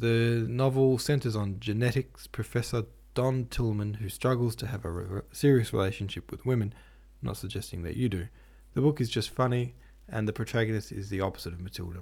The 0.00 0.46
novel 0.48 0.96
centres 0.96 1.36
on 1.36 1.60
genetics 1.60 2.26
professor 2.26 2.84
Don 3.12 3.44
Tillman, 3.44 3.94
who 3.94 4.08
struggles 4.08 4.56
to 4.56 4.66
have 4.66 4.86
a 4.86 4.90
re- 4.90 5.20
serious 5.30 5.74
relationship 5.74 6.30
with 6.30 6.46
women. 6.46 6.72
I'm 7.20 7.26
not 7.26 7.36
suggesting 7.36 7.82
that 7.82 7.98
you 7.98 8.08
do. 8.08 8.28
The 8.72 8.80
book 8.80 8.98
is 8.98 9.10
just 9.10 9.28
funny, 9.28 9.74
and 10.08 10.26
the 10.26 10.32
protagonist 10.32 10.90
is 10.90 11.10
the 11.10 11.20
opposite 11.20 11.52
of 11.52 11.60
Matilda. 11.60 11.98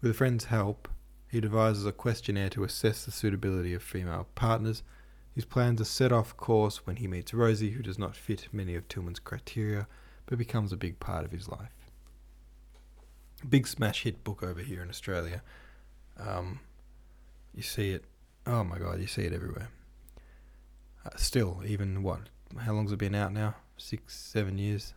With 0.00 0.12
a 0.12 0.14
friend's 0.14 0.46
help, 0.46 0.88
he 1.28 1.42
devises 1.42 1.84
a 1.84 1.92
questionnaire 1.92 2.48
to 2.50 2.64
assess 2.64 3.04
the 3.04 3.10
suitability 3.10 3.74
of 3.74 3.82
female 3.82 4.28
partners. 4.34 4.82
His 5.34 5.44
plans 5.44 5.78
are 5.78 5.84
set 5.84 6.12
off 6.12 6.38
course 6.38 6.86
when 6.86 6.96
he 6.96 7.06
meets 7.06 7.34
Rosie, 7.34 7.72
who 7.72 7.82
does 7.82 7.98
not 7.98 8.16
fit 8.16 8.48
many 8.50 8.74
of 8.74 8.88
Tillman's 8.88 9.18
criteria, 9.18 9.88
but 10.24 10.38
becomes 10.38 10.72
a 10.72 10.76
big 10.78 10.98
part 11.00 11.26
of 11.26 11.32
his 11.32 11.50
life. 11.50 11.90
Big 13.46 13.66
smash 13.66 14.04
hit 14.04 14.24
book 14.24 14.42
over 14.42 14.62
here 14.62 14.82
in 14.82 14.88
Australia. 14.88 15.42
Um, 16.18 16.60
you 17.54 17.62
see 17.62 17.90
it. 17.90 18.04
Oh 18.46 18.64
my 18.64 18.78
god, 18.78 19.00
you 19.00 19.06
see 19.06 19.22
it 19.22 19.32
everywhere. 19.32 19.68
Uh, 21.04 21.16
still, 21.16 21.62
even 21.66 22.02
what? 22.02 22.20
How 22.58 22.72
long's 22.72 22.92
it 22.92 22.98
been 22.98 23.14
out 23.14 23.32
now? 23.32 23.54
Six, 23.76 24.16
seven 24.16 24.58
years. 24.58 24.94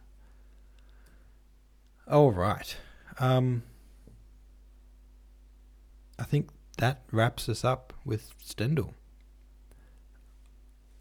All 2.10 2.32
right. 2.32 2.76
Um, 3.20 3.64
I 6.20 6.24
think 6.24 6.50
that 6.78 7.04
wraps 7.12 7.48
us 7.48 7.64
up 7.64 7.94
with 8.06 8.32
Stendhal. 8.42 8.94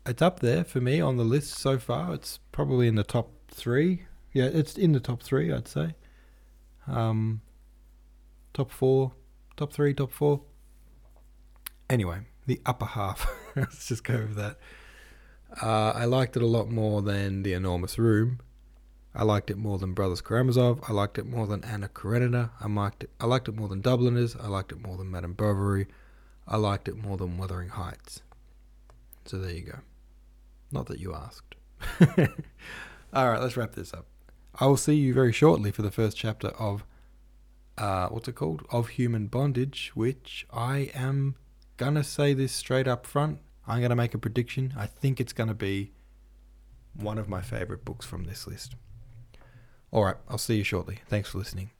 It's 0.04 0.22
up 0.22 0.40
there 0.40 0.64
for 0.64 0.80
me 0.80 1.00
on 1.00 1.16
the 1.16 1.24
list 1.24 1.54
so 1.54 1.78
far. 1.78 2.14
It's 2.14 2.38
probably 2.50 2.88
in 2.88 2.96
the 2.96 3.04
top 3.04 3.30
three. 3.48 4.06
Yeah, 4.32 4.44
it's 4.44 4.76
in 4.76 4.92
the 4.92 5.00
top 5.00 5.22
three, 5.22 5.52
I'd 5.52 5.68
say. 5.68 5.94
Um, 6.86 7.40
top 8.52 8.70
four, 8.70 9.12
top 9.56 9.72
three, 9.72 9.94
top 9.94 10.12
four. 10.12 10.42
Anyway, 11.92 12.20
the 12.46 12.58
upper 12.64 12.86
half. 12.86 13.30
Let's 13.54 13.86
just 13.86 14.02
go 14.02 14.14
with 14.14 14.36
that. 14.36 14.56
Uh, 15.60 15.92
I 15.94 16.06
liked 16.06 16.38
it 16.38 16.42
a 16.42 16.46
lot 16.46 16.70
more 16.70 17.02
than 17.02 17.42
The 17.42 17.52
Enormous 17.52 17.98
Room. 17.98 18.40
I 19.14 19.24
liked 19.24 19.50
it 19.50 19.58
more 19.58 19.76
than 19.76 19.92
Brothers 19.92 20.22
Karamazov. 20.22 20.80
I 20.88 20.94
liked 20.94 21.18
it 21.18 21.26
more 21.26 21.46
than 21.46 21.62
Anna 21.64 21.88
Karenina. 21.88 22.48
I 22.58 22.68
liked 22.68 23.04
it. 23.04 23.10
I 23.20 23.26
liked 23.26 23.46
it 23.46 23.54
more 23.54 23.68
than 23.68 23.82
Dubliners. 23.82 24.34
I 24.36 24.48
liked 24.48 24.72
it 24.72 24.80
more 24.80 24.96
than 24.96 25.10
Madame 25.10 25.34
Bovary. 25.34 25.86
I 26.48 26.56
liked 26.56 26.88
it 26.88 26.96
more 26.96 27.18
than 27.18 27.36
Wuthering 27.36 27.68
Heights. 27.68 28.22
So 29.26 29.36
there 29.36 29.52
you 29.52 29.60
go. 29.60 29.80
Not 30.70 30.86
that 30.86 30.98
you 30.98 31.14
asked. 31.14 31.56
All 33.12 33.28
right, 33.30 33.42
let's 33.42 33.58
wrap 33.58 33.72
this 33.74 33.92
up. 33.92 34.06
I 34.58 34.64
will 34.64 34.78
see 34.78 34.94
you 34.94 35.12
very 35.12 35.32
shortly 35.34 35.70
for 35.70 35.82
the 35.82 35.90
first 35.90 36.16
chapter 36.16 36.48
of 36.58 36.86
uh, 37.76 38.08
what's 38.08 38.28
it 38.28 38.34
called? 38.34 38.64
Of 38.70 38.88
Human 38.90 39.26
Bondage, 39.26 39.92
which 39.94 40.46
I 40.50 40.90
am 40.94 41.36
gonna 41.82 42.04
say 42.04 42.32
this 42.32 42.52
straight 42.52 42.86
up 42.86 43.06
front. 43.06 43.40
I'm 43.66 43.82
gonna 43.82 43.96
make 43.96 44.14
a 44.14 44.18
prediction. 44.18 44.72
I 44.76 44.86
think 44.86 45.20
it's 45.20 45.32
gonna 45.32 45.52
be 45.52 45.92
one 46.94 47.18
of 47.18 47.28
my 47.28 47.40
favorite 47.40 47.84
books 47.84 48.06
from 48.06 48.22
this 48.22 48.46
list. 48.46 48.76
All 49.90 50.04
right, 50.04 50.16
I'll 50.28 50.38
see 50.38 50.56
you 50.56 50.64
shortly. 50.64 51.00
Thanks 51.08 51.30
for 51.30 51.38
listening. 51.38 51.70